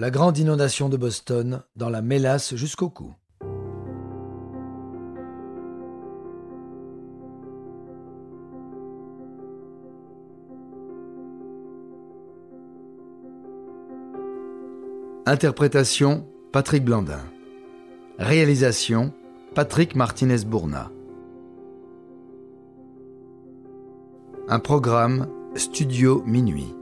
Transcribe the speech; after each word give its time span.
La 0.00 0.12
grande 0.12 0.38
inondation 0.38 0.88
de 0.88 0.96
Boston, 0.96 1.60
dans 1.74 1.88
la 1.88 2.02
mélasse 2.02 2.54
jusqu'au 2.54 2.88
cou. 2.88 3.16
Interprétation 15.26 16.24
Patrick 16.52 16.84
Blandin. 16.84 17.18
Réalisation 18.20 19.12
Patrick 19.56 19.96
Martinez-Bourna. 19.96 20.92
Un 24.46 24.60
programme 24.60 25.26
Studio 25.56 26.22
Minuit. 26.24 26.77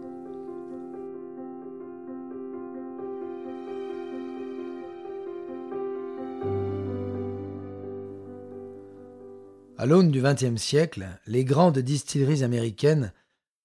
À 9.86 9.88
l'aune 9.88 10.10
du 10.10 10.20
XXe 10.20 10.60
siècle, 10.60 11.06
les 11.28 11.44
grandes 11.44 11.78
distilleries 11.78 12.42
américaines 12.42 13.12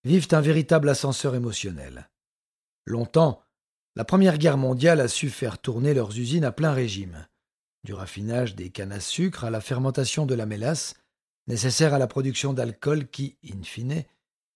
vivent 0.03 0.27
un 0.33 0.39
véritable 0.39 0.87
ascenseur 0.87 1.33
émotionnel. 1.33 2.11
Longtemps, 2.85 3.41
la 3.95 4.05
Première 4.05 4.37
Guerre 4.37 4.59
mondiale 4.59 5.01
a 5.01 5.07
su 5.07 5.31
faire 5.31 5.57
tourner 5.57 5.95
leurs 5.95 6.15
usines 6.19 6.43
à 6.43 6.51
plein 6.51 6.73
régime, 6.73 7.25
du 7.83 7.95
raffinage 7.95 8.53
des 8.53 8.69
cannes 8.69 8.91
à 8.91 8.99
sucre 8.99 9.45
à 9.45 9.49
la 9.49 9.61
fermentation 9.61 10.27
de 10.27 10.35
la 10.35 10.45
mélasse, 10.45 10.93
nécessaire 11.47 11.95
à 11.95 11.97
la 11.97 12.05
production 12.05 12.53
d'alcool 12.53 13.07
qui, 13.07 13.39
in 13.43 13.63
fine, 13.63 14.03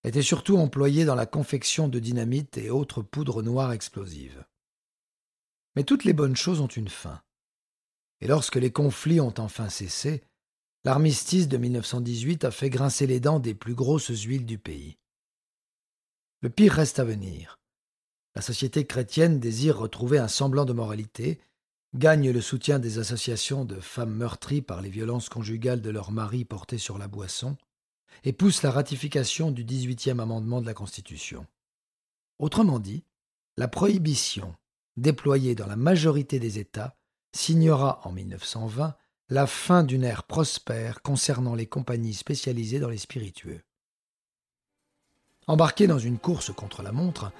était 0.03 0.21
surtout 0.21 0.57
employée 0.57 1.03
dans 1.03 1.15
la 1.15 1.25
confection 1.25 1.87
de 1.87 1.97
dynamite 1.97 2.59
et 2.59 2.69
autres 2.69 3.01
poudres 3.01 3.41
noires 3.41 3.71
explosives. 3.71 4.45
Mais 5.75 5.83
toutes 5.83 6.03
les 6.03 6.13
bonnes 6.13 6.35
choses 6.35 6.61
ont 6.61 6.67
une 6.67 6.89
fin. 6.89 7.23
Et 8.21 8.27
lorsque 8.27 8.57
les 8.57 8.71
conflits 8.71 9.19
ont 9.19 9.33
enfin 9.39 9.69
cessé, 9.69 10.21
l'armistice 10.85 11.47
de 11.47 11.57
1918 11.57 12.45
a 12.45 12.51
fait 12.51 12.69
grincer 12.69 13.07
les 13.07 13.19
dents 13.19 13.39
des 13.39 13.55
plus 13.55 13.73
grosses 13.73 14.21
huiles 14.23 14.45
du 14.45 14.59
pays. 14.59 14.97
Le 16.41 16.49
pire 16.49 16.73
reste 16.73 16.99
à 16.99 17.03
venir. 17.03 17.59
La 18.35 18.43
société 18.43 18.85
chrétienne 18.85 19.39
désire 19.39 19.79
retrouver 19.79 20.19
un 20.19 20.27
semblant 20.27 20.63
de 20.63 20.73
moralité, 20.73 21.41
gagne 21.95 22.29
le 22.29 22.41
soutien 22.41 22.77
des 22.77 22.99
associations 22.99 23.65
de 23.65 23.79
femmes 23.79 24.13
meurtries 24.13 24.61
par 24.61 24.81
les 24.81 24.89
violences 24.89 25.29
conjugales 25.29 25.81
de 25.81 25.89
leurs 25.89 26.11
maris 26.11 26.45
portés 26.45 26.77
sur 26.77 26.97
la 26.99 27.07
boisson, 27.07 27.57
et 28.23 28.33
pousse 28.33 28.61
la 28.61 28.71
ratification 28.71 29.51
du 29.51 29.65
18e 29.65 30.19
amendement 30.19 30.61
de 30.61 30.67
la 30.67 30.73
Constitution. 30.73 31.47
Autrement 32.37 32.79
dit, 32.79 33.03
la 33.57 33.67
prohibition, 33.67 34.53
déployée 34.97 35.55
dans 35.55 35.67
la 35.67 35.77
majorité 35.77 36.39
des 36.39 36.59
États, 36.59 36.95
signera 37.33 38.01
en 38.03 38.11
1920 38.11 38.95
la 39.29 39.47
fin 39.47 39.83
d'une 39.83 40.03
ère 40.03 40.23
prospère 40.23 41.01
concernant 41.01 41.55
les 41.55 41.65
compagnies 41.65 42.13
spécialisées 42.13 42.79
dans 42.79 42.89
les 42.89 42.97
spiritueux. 42.97 43.61
Embarqués 45.47 45.87
dans 45.87 45.99
une 45.99 46.19
course 46.19 46.51
contre 46.53 46.83
la 46.83 46.91
montre, 46.91 47.31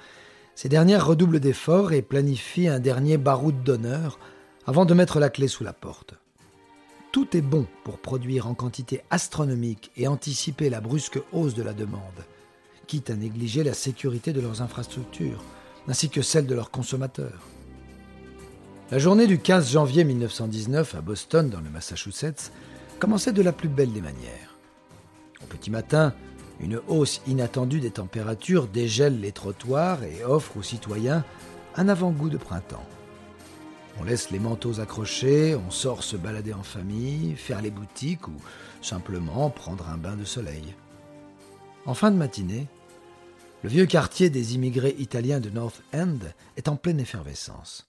ces 0.54 0.68
dernières 0.68 1.06
redoublent 1.06 1.40
d'efforts 1.40 1.92
et 1.92 2.02
planifient 2.02 2.68
un 2.68 2.80
dernier 2.80 3.18
baroud 3.18 3.62
d'honneur 3.62 4.18
avant 4.66 4.84
de 4.84 4.94
mettre 4.94 5.20
la 5.20 5.30
clé 5.30 5.48
sous 5.48 5.64
la 5.64 5.72
porte. 5.72 6.14
Tout 7.12 7.36
est 7.36 7.42
bon 7.42 7.66
pour 7.84 7.98
produire 7.98 8.46
en 8.46 8.54
quantité 8.54 9.02
astronomique 9.10 9.90
et 9.96 10.08
anticiper 10.08 10.70
la 10.70 10.80
brusque 10.80 11.20
hausse 11.32 11.54
de 11.54 11.62
la 11.62 11.72
demande, 11.72 12.24
quitte 12.86 13.10
à 13.10 13.16
négliger 13.16 13.64
la 13.64 13.74
sécurité 13.74 14.32
de 14.32 14.40
leurs 14.40 14.60
infrastructures, 14.60 15.42
ainsi 15.88 16.10
que 16.10 16.22
celle 16.22 16.46
de 16.46 16.54
leurs 16.54 16.70
consommateurs. 16.70 17.55
La 18.92 19.00
journée 19.00 19.26
du 19.26 19.40
15 19.40 19.72
janvier 19.72 20.04
1919 20.04 20.94
à 20.94 21.00
Boston, 21.00 21.50
dans 21.50 21.60
le 21.60 21.70
Massachusetts, 21.70 22.52
commençait 23.00 23.32
de 23.32 23.42
la 23.42 23.50
plus 23.50 23.68
belle 23.68 23.92
des 23.92 24.00
manières. 24.00 24.56
Au 25.42 25.46
petit 25.46 25.72
matin, 25.72 26.14
une 26.60 26.80
hausse 26.86 27.20
inattendue 27.26 27.80
des 27.80 27.90
températures 27.90 28.68
dégèle 28.68 29.20
les 29.20 29.32
trottoirs 29.32 30.04
et 30.04 30.22
offre 30.22 30.56
aux 30.56 30.62
citoyens 30.62 31.24
un 31.74 31.88
avant-goût 31.88 32.28
de 32.28 32.36
printemps. 32.36 32.86
On 33.98 34.04
laisse 34.04 34.30
les 34.30 34.38
manteaux 34.38 34.78
accrochés, 34.78 35.56
on 35.56 35.72
sort 35.72 36.04
se 36.04 36.16
balader 36.16 36.52
en 36.52 36.62
famille, 36.62 37.34
faire 37.34 37.62
les 37.62 37.72
boutiques 37.72 38.28
ou 38.28 38.36
simplement 38.82 39.50
prendre 39.50 39.88
un 39.88 39.96
bain 39.96 40.14
de 40.14 40.24
soleil. 40.24 40.76
En 41.86 41.94
fin 41.94 42.12
de 42.12 42.16
matinée, 42.16 42.68
le 43.64 43.68
vieux 43.68 43.86
quartier 43.86 44.30
des 44.30 44.54
immigrés 44.54 44.94
italiens 45.00 45.40
de 45.40 45.50
North 45.50 45.82
End 45.92 46.18
est 46.56 46.68
en 46.68 46.76
pleine 46.76 47.00
effervescence. 47.00 47.88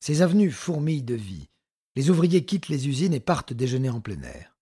Ses 0.00 0.22
avenues 0.22 0.50
fourmillent 0.50 1.02
de 1.02 1.14
vie. 1.14 1.48
Les 1.94 2.10
ouvriers 2.10 2.44
quittent 2.44 2.68
les 2.68 2.88
usines 2.88 3.14
et 3.14 3.20
partent 3.20 3.52
déjeuner 3.52 3.88
en 3.88 4.00
plein 4.00 4.22
air. 4.22 4.56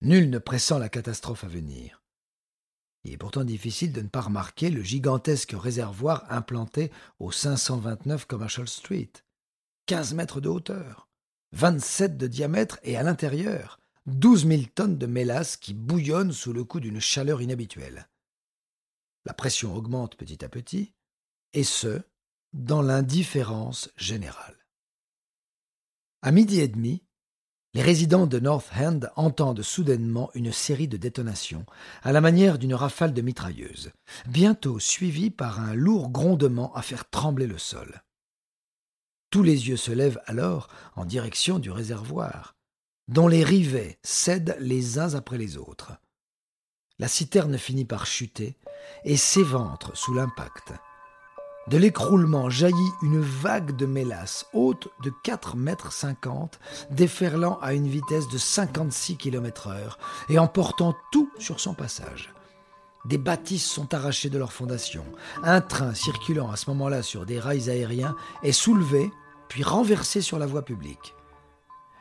Nul 0.00 0.30
ne 0.30 0.38
pressent 0.38 0.78
la 0.78 0.88
catastrophe 0.88 1.44
à 1.44 1.48
venir. 1.48 2.02
Il 3.04 3.12
est 3.12 3.18
pourtant 3.18 3.44
difficile 3.44 3.92
de 3.92 4.00
ne 4.00 4.08
pas 4.08 4.22
remarquer 4.22 4.70
le 4.70 4.82
gigantesque 4.82 5.54
réservoir 5.54 6.24
implanté 6.30 6.90
au 7.18 7.30
529 7.30 8.24
Commercial 8.26 8.66
Street. 8.66 9.10
15 9.86 10.14
mètres 10.14 10.40
de 10.40 10.48
hauteur, 10.48 11.08
27 11.52 12.16
de 12.16 12.26
diamètre 12.26 12.78
et 12.82 12.96
à 12.96 13.02
l'intérieur, 13.02 13.78
12 14.06 14.46
000 14.46 14.62
tonnes 14.74 14.96
de 14.96 15.06
mélasse 15.06 15.58
qui 15.58 15.74
bouillonnent 15.74 16.32
sous 16.32 16.54
le 16.54 16.64
coup 16.64 16.80
d'une 16.80 17.00
chaleur 17.00 17.42
inhabituelle. 17.42 18.08
La 19.26 19.34
pression 19.34 19.74
augmente 19.74 20.16
petit 20.16 20.42
à 20.44 20.48
petit, 20.48 20.94
et 21.52 21.64
ce, 21.64 22.02
dans 22.54 22.82
l'indifférence 22.82 23.90
générale. 23.96 24.56
À 26.22 26.30
midi 26.30 26.60
et 26.60 26.68
demi, 26.68 27.02
les 27.74 27.82
résidents 27.82 28.28
de 28.28 28.38
North 28.38 28.70
End 28.76 29.00
entendent 29.16 29.62
soudainement 29.62 30.30
une 30.34 30.52
série 30.52 30.86
de 30.86 30.96
détonations, 30.96 31.66
à 32.04 32.12
la 32.12 32.20
manière 32.20 32.56
d'une 32.56 32.74
rafale 32.74 33.12
de 33.12 33.22
mitrailleuses, 33.22 33.90
bientôt 34.28 34.78
suivie 34.78 35.30
par 35.30 35.58
un 35.58 35.74
lourd 35.74 36.10
grondement 36.10 36.72
à 36.74 36.82
faire 36.82 37.10
trembler 37.10 37.48
le 37.48 37.58
sol. 37.58 38.02
Tous 39.30 39.42
les 39.42 39.68
yeux 39.68 39.76
se 39.76 39.90
lèvent 39.90 40.20
alors 40.26 40.68
en 40.94 41.04
direction 41.04 41.58
du 41.58 41.72
réservoir, 41.72 42.54
dont 43.08 43.26
les 43.26 43.42
rivets 43.42 43.98
cèdent 44.04 44.56
les 44.60 45.00
uns 45.00 45.14
après 45.14 45.38
les 45.38 45.56
autres. 45.56 45.92
La 47.00 47.08
citerne 47.08 47.58
finit 47.58 47.84
par 47.84 48.06
chuter 48.06 48.56
et 49.02 49.16
s'éventre 49.16 49.96
sous 49.96 50.14
l'impact. 50.14 50.72
De 51.66 51.78
l'écroulement 51.78 52.50
jaillit 52.50 52.92
une 53.02 53.20
vague 53.20 53.74
de 53.74 53.86
mélasse 53.86 54.46
haute 54.52 54.88
de 55.02 55.10
4 55.22 55.56
mètres 55.56 55.92
déferlant 56.90 57.58
à 57.62 57.72
une 57.72 57.88
vitesse 57.88 58.28
de 58.28 58.36
56 58.36 59.16
km 59.16 59.68
heure 59.68 59.98
et 60.28 60.38
emportant 60.38 60.94
tout 61.10 61.30
sur 61.38 61.60
son 61.60 61.72
passage. 61.72 62.34
Des 63.06 63.16
bâtisses 63.16 63.66
sont 63.66 63.94
arrachées 63.94 64.28
de 64.28 64.38
leurs 64.38 64.52
fondations. 64.52 65.06
Un 65.42 65.62
train 65.62 65.94
circulant 65.94 66.50
à 66.50 66.56
ce 66.56 66.68
moment-là 66.70 67.02
sur 67.02 67.24
des 67.24 67.38
rails 67.38 67.70
aériens 67.70 68.16
est 68.42 68.52
soulevé 68.52 69.10
puis 69.48 69.62
renversé 69.62 70.20
sur 70.20 70.38
la 70.38 70.46
voie 70.46 70.64
publique. 70.64 71.14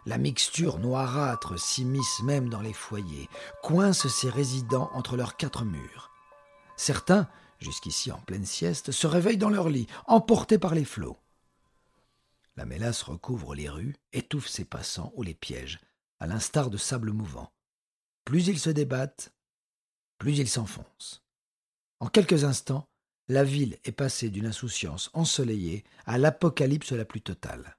La 0.05 0.17
mixture 0.17 0.79
noirâtre 0.79 1.57
s'immisce 1.57 2.21
même 2.23 2.49
dans 2.49 2.61
les 2.61 2.73
foyers, 2.73 3.29
coince 3.61 4.07
ses 4.07 4.29
résidents 4.29 4.89
entre 4.93 5.15
leurs 5.15 5.37
quatre 5.37 5.63
murs. 5.63 6.11
Certains, 6.75 7.27
jusqu'ici 7.63 8.11
en 8.11 8.19
pleine 8.19 8.45
sieste, 8.45 8.91
se 8.91 9.07
réveillent 9.07 9.37
dans 9.37 9.49
leur 9.49 9.69
lit, 9.69 9.87
emportés 10.05 10.59
par 10.59 10.75
les 10.75 10.85
flots. 10.85 11.17
La 12.55 12.65
mélasse 12.65 13.01
recouvre 13.01 13.55
les 13.55 13.69
rues, 13.69 13.95
étouffe 14.11 14.47
ses 14.47 14.65
passants 14.65 15.11
ou 15.15 15.23
les 15.23 15.33
pièges, 15.33 15.79
à 16.19 16.27
l'instar 16.27 16.69
de 16.69 16.77
sable 16.77 17.11
mouvant. 17.11 17.51
Plus 18.25 18.47
ils 18.47 18.59
se 18.59 18.69
débattent, 18.69 19.33
plus 20.19 20.37
ils 20.37 20.49
s'enfoncent. 20.49 21.23
En 21.99 22.07
quelques 22.07 22.43
instants, 22.43 22.87
la 23.27 23.43
ville 23.43 23.79
est 23.85 23.91
passée 23.91 24.29
d'une 24.29 24.45
insouciance 24.45 25.09
ensoleillée 25.13 25.83
à 26.05 26.17
l'apocalypse 26.17 26.91
la 26.91 27.05
plus 27.05 27.21
totale. 27.21 27.77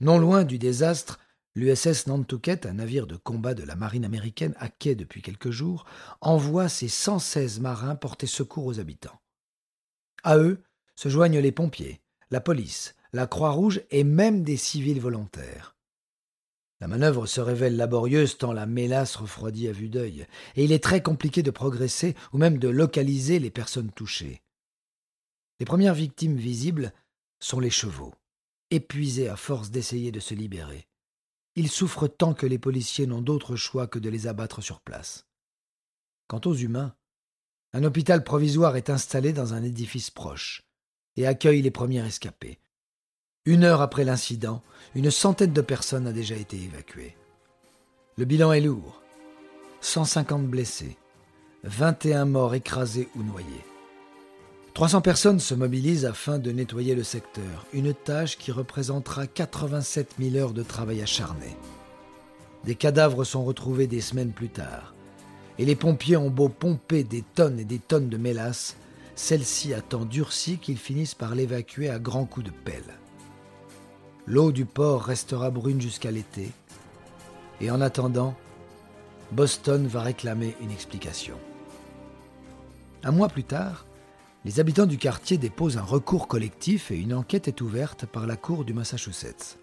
Non 0.00 0.18
loin 0.18 0.44
du 0.44 0.58
désastre, 0.58 1.18
L'USS 1.56 2.08
Nantucket, 2.08 2.66
un 2.66 2.74
navire 2.74 3.06
de 3.06 3.14
combat 3.14 3.54
de 3.54 3.62
la 3.62 3.76
marine 3.76 4.04
américaine 4.04 4.54
à 4.58 4.68
quai 4.68 4.96
depuis 4.96 5.22
quelques 5.22 5.50
jours, 5.50 5.84
envoie 6.20 6.68
ses 6.68 6.88
116 6.88 7.60
marins 7.60 7.94
porter 7.94 8.26
secours 8.26 8.66
aux 8.66 8.80
habitants. 8.80 9.20
À 10.24 10.36
eux 10.36 10.60
se 10.96 11.08
joignent 11.08 11.38
les 11.38 11.52
pompiers, 11.52 12.00
la 12.30 12.40
police, 12.40 12.96
la 13.12 13.28
Croix-Rouge 13.28 13.82
et 13.92 14.02
même 14.02 14.42
des 14.42 14.56
civils 14.56 15.00
volontaires. 15.00 15.76
La 16.80 16.88
manœuvre 16.88 17.26
se 17.26 17.40
révèle 17.40 17.76
laborieuse 17.76 18.36
tant 18.36 18.52
la 18.52 18.66
mélasse 18.66 19.14
refroidit 19.14 19.68
à 19.68 19.72
vue 19.72 19.88
d'œil, 19.88 20.26
et 20.56 20.64
il 20.64 20.72
est 20.72 20.82
très 20.82 21.02
compliqué 21.02 21.44
de 21.44 21.52
progresser 21.52 22.16
ou 22.32 22.38
même 22.38 22.58
de 22.58 22.68
localiser 22.68 23.38
les 23.38 23.50
personnes 23.50 23.92
touchées. 23.92 24.42
Les 25.60 25.66
premières 25.66 25.94
victimes 25.94 26.36
visibles 26.36 26.92
sont 27.38 27.60
les 27.60 27.70
chevaux, 27.70 28.12
épuisés 28.72 29.28
à 29.28 29.36
force 29.36 29.70
d'essayer 29.70 30.10
de 30.10 30.18
se 30.18 30.34
libérer. 30.34 30.88
Ils 31.56 31.70
souffrent 31.70 32.08
tant 32.08 32.34
que 32.34 32.46
les 32.46 32.58
policiers 32.58 33.06
n'ont 33.06 33.22
d'autre 33.22 33.54
choix 33.56 33.86
que 33.86 33.98
de 33.98 34.08
les 34.08 34.26
abattre 34.26 34.60
sur 34.60 34.80
place. 34.80 35.26
Quant 36.26 36.40
aux 36.46 36.54
humains, 36.54 36.94
un 37.72 37.84
hôpital 37.84 38.24
provisoire 38.24 38.76
est 38.76 38.90
installé 38.90 39.32
dans 39.32 39.54
un 39.54 39.62
édifice 39.62 40.10
proche. 40.10 40.62
et 41.16 41.28
accueille 41.28 41.62
les 41.62 41.70
premiers 41.70 42.02
rescapés. 42.02 42.58
Une 43.44 43.62
heure 43.62 43.82
après 43.82 44.02
l'incident, 44.04 44.64
une 44.96 45.12
centaine 45.12 45.52
de 45.52 45.60
personnes 45.60 46.08
a 46.08 46.12
déjà 46.12 46.34
été 46.34 46.60
évacuées. 46.60 47.16
Le 48.16 48.24
bilan 48.24 48.52
est 48.52 48.60
lourd. 48.60 49.00
150 49.80 50.48
blessés, 50.48 50.96
21 51.62 52.24
morts 52.24 52.56
écrasés 52.56 53.08
ou 53.14 53.22
noyés. 53.22 53.64
300 54.74 55.02
personnes 55.02 55.38
se 55.38 55.54
mobilisent 55.54 56.04
afin 56.04 56.40
de 56.40 56.50
nettoyer 56.50 56.96
le 56.96 57.04
secteur, 57.04 57.64
une 57.72 57.94
tâche 57.94 58.36
qui 58.36 58.50
représentera 58.50 59.28
87 59.28 60.16
000 60.18 60.34
heures 60.34 60.52
de 60.52 60.64
travail 60.64 61.00
acharné. 61.00 61.56
Des 62.64 62.74
cadavres 62.74 63.22
sont 63.22 63.44
retrouvés 63.44 63.86
des 63.86 64.00
semaines 64.00 64.32
plus 64.32 64.48
tard, 64.48 64.92
et 65.58 65.64
les 65.64 65.76
pompiers 65.76 66.16
ont 66.16 66.28
beau 66.28 66.48
pomper 66.48 67.04
des 67.04 67.22
tonnes 67.22 67.60
et 67.60 67.64
des 67.64 67.78
tonnes 67.78 68.08
de 68.08 68.16
mélasse, 68.16 68.74
celle-ci 69.14 69.72
a 69.74 69.80
tant 69.80 70.04
durci 70.04 70.58
qu'ils 70.58 70.78
finissent 70.78 71.14
par 71.14 71.36
l'évacuer 71.36 71.88
à 71.88 72.00
grands 72.00 72.26
coups 72.26 72.46
de 72.46 72.52
pelle. 72.64 72.98
L'eau 74.26 74.50
du 74.50 74.64
port 74.64 75.04
restera 75.04 75.50
brune 75.50 75.80
jusqu'à 75.80 76.10
l'été, 76.10 76.50
et 77.60 77.70
en 77.70 77.80
attendant, 77.80 78.34
Boston 79.30 79.86
va 79.86 80.02
réclamer 80.02 80.56
une 80.60 80.72
explication. 80.72 81.36
Un 83.04 83.12
mois 83.12 83.28
plus 83.28 83.44
tard, 83.44 83.86
les 84.44 84.60
habitants 84.60 84.86
du 84.86 84.98
quartier 84.98 85.38
déposent 85.38 85.78
un 85.78 85.82
recours 85.82 86.28
collectif 86.28 86.90
et 86.90 86.98
une 86.98 87.14
enquête 87.14 87.48
est 87.48 87.62
ouverte 87.62 88.04
par 88.04 88.26
la 88.26 88.36
Cour 88.36 88.64
du 88.64 88.74
Massachusetts. 88.74 89.58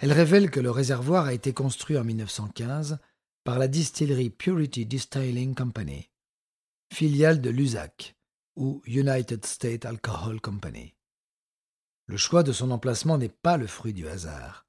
Elle 0.00 0.12
révèle 0.12 0.50
que 0.50 0.60
le 0.60 0.70
réservoir 0.70 1.26
a 1.26 1.34
été 1.34 1.52
construit 1.52 1.98
en 1.98 2.04
1915 2.04 2.98
par 3.44 3.58
la 3.58 3.68
distillerie 3.68 4.30
Purity 4.30 4.86
Distilling 4.86 5.54
Company, 5.54 6.10
filiale 6.92 7.40
de 7.40 7.50
l'USAC, 7.50 8.16
ou 8.56 8.82
United 8.86 9.44
States 9.44 9.84
Alcohol 9.84 10.40
Company. 10.40 10.94
Le 12.06 12.16
choix 12.16 12.42
de 12.42 12.52
son 12.52 12.70
emplacement 12.70 13.18
n'est 13.18 13.28
pas 13.28 13.56
le 13.56 13.66
fruit 13.66 13.92
du 13.92 14.08
hasard. 14.08 14.66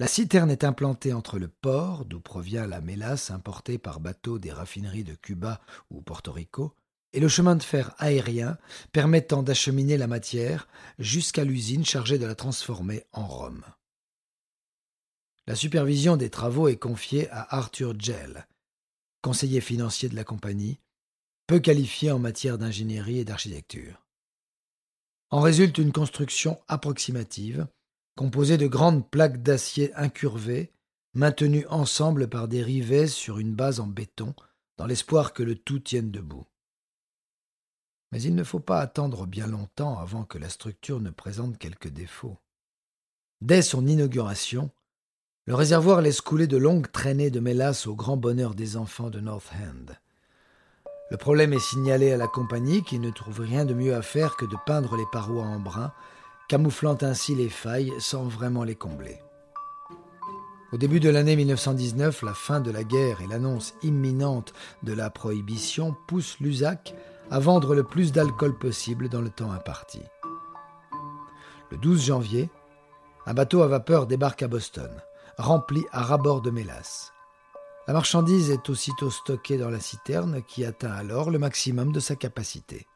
La 0.00 0.06
citerne 0.06 0.50
est 0.50 0.64
implantée 0.64 1.12
entre 1.12 1.38
le 1.38 1.48
port, 1.48 2.04
d'où 2.04 2.20
provient 2.20 2.66
la 2.66 2.80
mélasse 2.80 3.30
importée 3.30 3.78
par 3.78 4.00
bateau 4.00 4.38
des 4.38 4.52
raffineries 4.52 5.04
de 5.04 5.14
Cuba 5.14 5.60
ou 5.90 6.02
Porto 6.02 6.30
Rico, 6.30 6.74
et 7.12 7.20
le 7.20 7.28
chemin 7.28 7.56
de 7.56 7.62
fer 7.62 7.94
aérien 7.98 8.58
permettant 8.92 9.42
d'acheminer 9.42 9.96
la 9.96 10.06
matière 10.06 10.68
jusqu'à 10.98 11.44
l'usine 11.44 11.84
chargée 11.84 12.18
de 12.18 12.26
la 12.26 12.34
transformer 12.34 13.04
en 13.12 13.26
rhum. 13.26 13.64
La 15.46 15.54
supervision 15.54 16.16
des 16.16 16.28
travaux 16.28 16.68
est 16.68 16.76
confiée 16.76 17.30
à 17.30 17.56
Arthur 17.56 17.98
Gell, 17.98 18.46
conseiller 19.22 19.60
financier 19.60 20.08
de 20.08 20.16
la 20.16 20.24
compagnie, 20.24 20.78
peu 21.46 21.58
qualifié 21.58 22.10
en 22.10 22.18
matière 22.18 22.58
d'ingénierie 22.58 23.18
et 23.18 23.24
d'architecture. 23.24 24.06
En 25.30 25.40
résulte 25.40 25.78
une 25.78 25.92
construction 25.92 26.60
approximative, 26.68 27.66
composée 28.16 28.58
de 28.58 28.66
grandes 28.66 29.08
plaques 29.08 29.42
d'acier 29.42 29.94
incurvées, 29.94 30.72
maintenues 31.14 31.66
ensemble 31.68 32.28
par 32.28 32.48
des 32.48 32.62
rivets 32.62 33.06
sur 33.06 33.38
une 33.38 33.54
base 33.54 33.80
en 33.80 33.86
béton, 33.86 34.34
dans 34.76 34.86
l'espoir 34.86 35.32
que 35.32 35.42
le 35.42 35.56
tout 35.56 35.78
tienne 35.78 36.10
debout. 36.10 36.46
Mais 38.12 38.22
il 38.22 38.34
ne 38.34 38.44
faut 38.44 38.60
pas 38.60 38.80
attendre 38.80 39.26
bien 39.26 39.46
longtemps 39.46 39.98
avant 39.98 40.24
que 40.24 40.38
la 40.38 40.48
structure 40.48 41.00
ne 41.00 41.10
présente 41.10 41.58
quelques 41.58 41.88
défauts. 41.88 42.38
Dès 43.40 43.62
son 43.62 43.86
inauguration, 43.86 44.70
le 45.46 45.54
réservoir 45.54 46.02
laisse 46.02 46.20
couler 46.20 46.46
de 46.46 46.56
longues 46.56 46.90
traînées 46.90 47.30
de 47.30 47.40
mélasse 47.40 47.86
au 47.86 47.94
grand 47.94 48.16
bonheur 48.16 48.54
des 48.54 48.76
enfants 48.76 49.10
de 49.10 49.20
North 49.20 49.50
End. 49.54 49.94
Le 51.10 51.16
problème 51.16 51.54
est 51.54 51.58
signalé 51.58 52.12
à 52.12 52.18
la 52.18 52.28
compagnie 52.28 52.82
qui 52.82 52.98
ne 52.98 53.10
trouve 53.10 53.40
rien 53.40 53.64
de 53.64 53.72
mieux 53.72 53.94
à 53.94 54.02
faire 54.02 54.36
que 54.36 54.44
de 54.44 54.56
peindre 54.66 54.96
les 54.96 55.06
parois 55.10 55.44
en 55.44 55.58
brun, 55.58 55.92
camouflant 56.48 56.98
ainsi 57.00 57.34
les 57.34 57.48
failles 57.48 57.92
sans 57.98 58.24
vraiment 58.24 58.64
les 58.64 58.74
combler. 58.74 59.22
Au 60.70 60.76
début 60.76 61.00
de 61.00 61.08
l'année 61.08 61.34
1919, 61.34 62.22
la 62.22 62.34
fin 62.34 62.60
de 62.60 62.70
la 62.70 62.84
guerre 62.84 63.22
et 63.22 63.26
l'annonce 63.26 63.72
imminente 63.82 64.52
de 64.82 64.92
la 64.92 65.08
prohibition 65.08 65.96
poussent 66.06 66.38
l'USAC 66.40 66.94
à 67.30 67.38
vendre 67.38 67.74
le 67.74 67.84
plus 67.84 68.12
d'alcool 68.12 68.56
possible 68.58 69.08
dans 69.08 69.20
le 69.20 69.30
temps 69.30 69.50
imparti. 69.50 70.00
Le 71.70 71.76
12 71.76 72.06
janvier, 72.06 72.50
un 73.26 73.34
bateau 73.34 73.62
à 73.62 73.68
vapeur 73.68 74.06
débarque 74.06 74.42
à 74.42 74.48
Boston, 74.48 74.90
rempli 75.36 75.84
à 75.92 76.02
rabord 76.02 76.40
de 76.40 76.50
mélasse. 76.50 77.12
La 77.86 77.94
marchandise 77.94 78.50
est 78.50 78.68
aussitôt 78.70 79.10
stockée 79.10 79.58
dans 79.58 79.70
la 79.70 79.80
citerne 79.80 80.42
qui 80.46 80.64
atteint 80.64 80.92
alors 80.92 81.30
le 81.30 81.38
maximum 81.38 81.92
de 81.92 82.00
sa 82.00 82.16
capacité. 82.16 82.86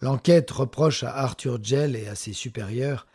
L'enquête 0.00 0.50
reproche 0.50 1.04
à 1.04 1.14
Arthur 1.14 1.62
Gell 1.62 1.96
et 1.96 2.08
à 2.08 2.14
ses 2.14 2.32
supérieurs 2.32 3.06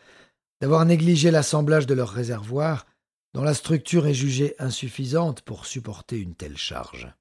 d'avoir 0.61 0.85
négligé 0.85 1.31
l'assemblage 1.31 1.85
de 1.85 1.93
leur 1.93 2.09
réservoir 2.09 2.85
dont 3.33 3.43
la 3.43 3.53
structure 3.53 4.07
est 4.07 4.13
jugée 4.13 4.55
insuffisante 4.59 5.41
pour 5.41 5.65
supporter 5.65 6.17
une 6.17 6.35
telle 6.35 6.57
charge. 6.57 7.13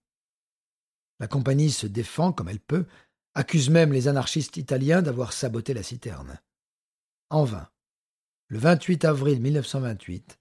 La 1.20 1.28
compagnie 1.28 1.70
se 1.70 1.86
défend 1.86 2.32
comme 2.32 2.48
elle 2.48 2.60
peut, 2.60 2.86
accuse 3.34 3.70
même 3.70 3.92
les 3.92 4.08
anarchistes 4.08 4.56
italiens 4.56 5.02
d'avoir 5.02 5.32
saboté 5.32 5.74
la 5.74 5.82
citerne. 5.82 6.40
En 7.28 7.44
vain. 7.44 7.68
Le 8.48 8.58
28 8.58 9.04
avril 9.04 9.40
1928, 9.40 10.40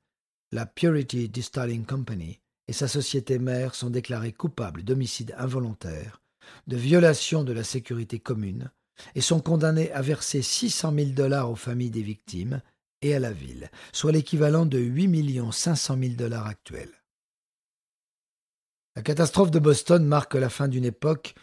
la 0.52 0.66
Purity 0.66 1.30
Distilling 1.30 1.86
Company 1.86 2.40
et 2.68 2.74
sa 2.74 2.88
société 2.88 3.38
mère 3.38 3.76
sont 3.76 3.90
déclarés 3.90 4.34
coupables 4.34 4.84
d'homicide 4.84 5.36
involontaire, 5.38 6.22
de 6.68 6.78
violation 6.78 7.44
de 7.44 7.54
la 7.54 7.64
sécurité 7.64 8.20
commune, 8.20 8.72
et 9.16 9.22
sont 9.22 9.40
condamnés 9.40 9.92
à 9.92 10.02
verser 10.02 10.42
600 10.42 10.94
000 10.96 11.10
dollars 11.12 11.52
aux 11.52 11.56
familles 11.56 11.92
des 11.92 12.02
victimes 12.02 12.62
et 13.02 13.14
à 13.14 13.20
la 13.20 13.32
ville, 13.32 13.70
soit 13.94 14.12
l'équivalent 14.12 14.66
de 14.66 14.80
8 14.80 15.52
500 15.52 15.98
000 16.00 16.14
dollars 16.16 16.48
actuels. 16.48 16.99
La 19.00 19.04
catastrophe 19.04 19.50
de 19.50 19.60
Boston 19.60 20.04
marque 20.06 20.36
la 20.36 20.50
fin 20.50 20.68
d'une 20.68 20.84
époque 20.84 21.34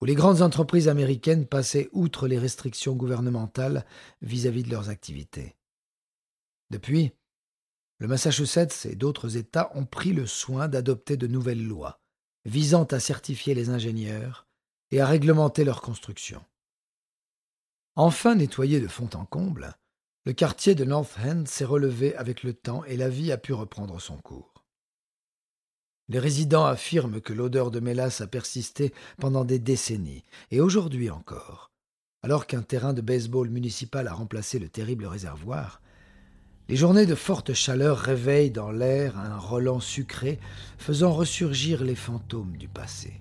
où 0.00 0.06
les 0.06 0.14
grandes 0.14 0.40
entreprises 0.40 0.88
américaines 0.88 1.44
passaient 1.44 1.90
outre 1.92 2.26
les 2.26 2.38
restrictions 2.38 2.94
gouvernementales 2.96 3.84
vis-à-vis 4.22 4.62
de 4.62 4.70
leurs 4.70 4.88
activités. 4.88 5.54
Depuis, 6.70 7.12
le 7.98 8.08
Massachusetts 8.08 8.86
et 8.86 8.96
d'autres 8.96 9.36
États 9.36 9.70
ont 9.74 9.84
pris 9.84 10.14
le 10.14 10.24
soin 10.24 10.66
d'adopter 10.66 11.18
de 11.18 11.26
nouvelles 11.26 11.62
lois 11.62 12.00
visant 12.46 12.84
à 12.84 13.00
certifier 13.00 13.54
les 13.54 13.68
ingénieurs 13.68 14.46
et 14.90 15.02
à 15.02 15.06
réglementer 15.06 15.64
leur 15.64 15.82
construction. 15.82 16.42
Enfin 17.96 18.34
nettoyé 18.34 18.80
de 18.80 18.88
fond 18.88 19.10
en 19.12 19.26
comble, 19.26 19.76
le 20.24 20.32
quartier 20.32 20.74
de 20.74 20.86
North 20.86 21.18
End 21.22 21.44
s'est 21.44 21.66
relevé 21.66 22.16
avec 22.16 22.44
le 22.44 22.54
temps 22.54 22.82
et 22.86 22.96
la 22.96 23.10
vie 23.10 23.30
a 23.30 23.36
pu 23.36 23.52
reprendre 23.52 24.00
son 24.00 24.16
cours. 24.16 24.53
Les 26.08 26.18
résidents 26.18 26.66
affirment 26.66 27.20
que 27.20 27.32
l'odeur 27.32 27.70
de 27.70 27.80
mélasse 27.80 28.20
a 28.20 28.26
persisté 28.26 28.92
pendant 29.18 29.44
des 29.44 29.58
décennies, 29.58 30.24
et 30.50 30.60
aujourd'hui 30.60 31.08
encore. 31.08 31.70
Alors 32.22 32.46
qu'un 32.46 32.62
terrain 32.62 32.92
de 32.92 33.00
baseball 33.00 33.48
municipal 33.48 34.06
a 34.06 34.12
remplacé 34.12 34.58
le 34.58 34.68
terrible 34.68 35.06
réservoir, 35.06 35.80
les 36.68 36.76
journées 36.76 37.04
de 37.04 37.14
forte 37.14 37.52
chaleur 37.52 37.98
réveillent 37.98 38.50
dans 38.50 38.70
l'air 38.70 39.18
un 39.18 39.36
relent 39.36 39.80
sucré, 39.80 40.38
faisant 40.78 41.12
ressurgir 41.12 41.84
les 41.84 41.94
fantômes 41.94 42.56
du 42.56 42.68
passé. 42.68 43.20